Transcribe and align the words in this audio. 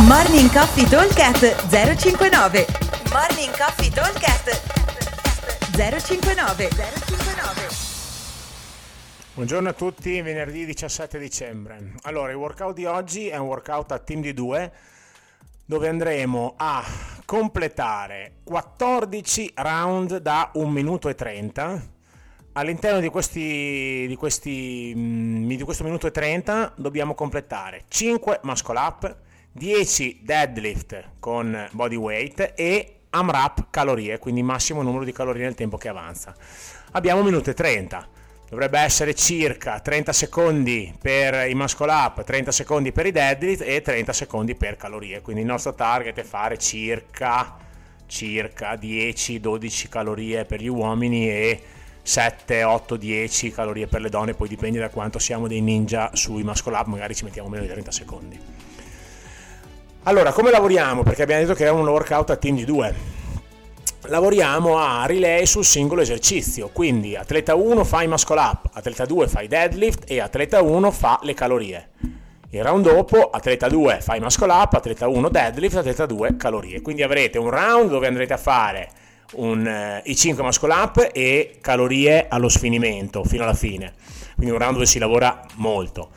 Morning 0.00 0.50
Coffee 0.50 0.88
Talkcast 0.88 1.68
059 1.68 2.66
Morning 3.12 3.54
Coffee 3.54 3.90
Talkcast 3.90 4.50
059 5.76 6.68
059 6.70 7.68
Buongiorno 9.34 9.68
a 9.68 9.72
tutti, 9.74 10.20
venerdì 10.22 10.64
17 10.64 11.18
dicembre. 11.18 11.92
Allora, 12.04 12.30
il 12.30 12.38
workout 12.38 12.74
di 12.74 12.86
oggi 12.86 13.28
è 13.28 13.36
un 13.36 13.48
workout 13.48 13.92
a 13.92 13.98
team 13.98 14.22
di 14.22 14.32
due 14.32 14.72
dove 15.66 15.88
andremo 15.88 16.54
a 16.56 16.82
completare 17.26 18.36
14 18.44 19.52
round 19.56 20.16
da 20.16 20.52
1 20.54 20.70
minuto 20.70 21.10
e 21.10 21.14
30. 21.14 21.86
All'interno 22.52 22.98
di, 22.98 23.08
questi, 23.08 24.06
di, 24.08 24.16
questi, 24.16 24.94
mm, 24.96 25.48
di 25.48 25.62
questo 25.62 25.84
minuto 25.84 26.06
e 26.06 26.10
30 26.10 26.72
dobbiamo 26.76 27.14
completare 27.14 27.84
5 27.88 28.40
muscle 28.42 28.78
up, 28.78 29.16
10 29.52 30.20
deadlift 30.22 31.10
con 31.18 31.68
body 31.72 31.96
weight 31.96 32.54
e 32.56 33.00
AMRAP 33.10 33.66
calorie, 33.68 34.18
quindi 34.18 34.42
massimo 34.42 34.80
numero 34.80 35.04
di 35.04 35.12
calorie 35.12 35.44
nel 35.44 35.54
tempo 35.54 35.76
che 35.76 35.88
avanza. 35.88 36.34
Abbiamo 36.92 37.20
un 37.20 37.26
minuto 37.26 37.50
e 37.50 37.54
30 37.54 38.08
dovrebbe 38.48 38.78
essere 38.80 39.14
circa 39.14 39.80
30 39.80 40.12
secondi 40.12 40.94
per 41.00 41.48
i 41.48 41.54
muscle 41.54 41.90
up, 41.90 42.22
30 42.22 42.50
secondi 42.52 42.92
per 42.92 43.06
i 43.06 43.10
deadlift 43.10 43.62
e 43.62 43.82
30 43.82 44.12
secondi 44.12 44.54
per 44.54 44.76
calorie. 44.76 45.20
Quindi 45.20 45.42
il 45.42 45.48
nostro 45.48 45.74
target 45.74 46.18
è 46.18 46.22
fare 46.22 46.58
circa, 46.58 47.56
circa 48.06 48.74
10-12 48.74 49.88
calorie 49.88 50.44
per 50.44 50.60
gli 50.60 50.68
uomini 50.68 51.28
e 51.28 51.62
7, 52.02 52.62
8, 52.62 52.96
10 52.96 53.50
calorie 53.52 53.86
per 53.86 54.00
le 54.00 54.08
donne, 54.08 54.34
poi 54.34 54.48
dipende 54.48 54.78
da 54.78 54.88
quanto 54.88 55.18
siamo 55.18 55.46
dei 55.46 55.60
ninja 55.60 56.10
sui 56.14 56.42
muscle 56.42 56.74
up, 56.74 56.86
magari 56.86 57.14
ci 57.14 57.24
mettiamo 57.24 57.48
meno 57.48 57.62
di 57.62 57.68
30 57.68 57.90
secondi. 57.90 58.40
Allora, 60.04 60.32
come 60.32 60.50
lavoriamo? 60.50 61.04
Perché 61.04 61.22
abbiamo 61.22 61.42
detto 61.42 61.54
che 61.54 61.66
è 61.66 61.70
un 61.70 61.86
workout 61.86 62.30
a 62.30 62.36
team 62.36 62.56
di 62.56 62.64
due 62.64 63.10
lavoriamo 64.06 64.78
a 64.78 65.06
relay 65.06 65.46
sul 65.46 65.64
singolo 65.64 66.00
esercizio, 66.00 66.70
quindi 66.72 67.14
atleta 67.14 67.54
1 67.54 67.84
fa 67.84 68.02
i 68.02 68.08
muscle 68.08 68.40
up, 68.40 68.68
atleta 68.72 69.06
2 69.06 69.28
fa 69.28 69.42
i 69.42 69.48
deadlift 69.48 70.10
e 70.10 70.20
atleta 70.20 70.60
1 70.60 70.90
fa 70.90 71.20
le 71.22 71.34
calorie. 71.34 71.90
Il 72.50 72.64
round 72.64 72.84
dopo, 72.84 73.30
atleta 73.30 73.68
2 73.68 74.00
fa 74.00 74.16
i 74.16 74.20
muscle 74.20 74.50
up, 74.50 74.74
atleta 74.74 75.06
1 75.06 75.28
deadlift, 75.28 75.76
atleta 75.76 76.04
2 76.04 76.36
calorie. 76.36 76.82
Quindi 76.82 77.02
avrete 77.02 77.38
un 77.38 77.48
round 77.48 77.90
dove 77.90 78.08
andrete 78.08 78.32
a 78.32 78.38
fare 78.38 78.90
un, 79.34 79.66
eh, 79.66 80.02
i 80.04 80.16
5 80.16 80.42
muscle 80.42 80.72
up 80.72 81.10
e 81.12 81.58
calorie 81.60 82.26
allo 82.28 82.48
sfinimento, 82.48 83.22
fino 83.24 83.44
alla 83.44 83.54
fine. 83.54 83.94
Quindi 84.34 84.52
un 84.52 84.58
round 84.58 84.74
dove 84.74 84.86
si 84.86 84.98
lavora 84.98 85.42
molto. 85.54 86.10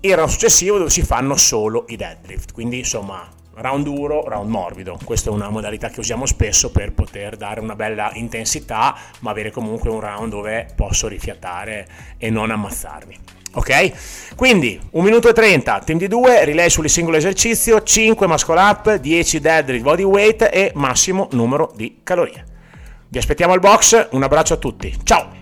Il 0.00 0.16
round 0.16 0.30
successivo 0.30 0.78
dove 0.78 0.90
si 0.90 1.02
fanno 1.02 1.36
solo 1.36 1.84
i 1.88 1.96
deadlift. 1.96 2.52
Quindi 2.52 2.78
insomma 2.78 3.28
round 3.54 3.84
duro, 3.84 4.28
round 4.28 4.48
morbido. 4.48 4.98
Questa 5.04 5.30
è 5.30 5.32
una 5.32 5.48
modalità 5.48 5.88
che 5.88 6.00
usiamo 6.00 6.26
spesso 6.26 6.70
per 6.70 6.92
poter 6.92 7.36
dare 7.36 7.60
una 7.60 7.74
bella 7.74 8.10
intensità, 8.14 8.96
ma 9.20 9.30
avere 9.30 9.50
comunque 9.50 9.90
un 9.90 10.00
round 10.00 10.30
dove 10.30 10.68
posso 10.74 11.08
rifiatare 11.08 11.86
e 12.18 12.30
non 12.30 12.50
ammazzarmi. 12.50 13.18
Ok? 13.54 14.34
Quindi 14.34 14.80
1 14.92 15.04
minuto 15.04 15.28
e 15.28 15.32
30, 15.32 15.80
team 15.80 15.98
di 15.98 16.08
2, 16.08 16.44
relay 16.44 16.70
sul 16.70 16.88
singolo 16.88 17.18
esercizio, 17.18 17.82
5 17.82 18.26
muscle 18.26 18.58
up, 18.58 18.94
10 18.94 19.40
deadlift 19.40 19.82
body 19.84 20.02
weight 20.02 20.48
e 20.50 20.72
massimo 20.74 21.28
numero 21.32 21.70
di 21.74 22.00
calorie. 22.02 22.46
Vi 23.08 23.18
aspettiamo 23.18 23.52
al 23.52 23.60
box, 23.60 24.08
un 24.12 24.22
abbraccio 24.22 24.54
a 24.54 24.56
tutti. 24.56 24.96
Ciao! 25.04 25.41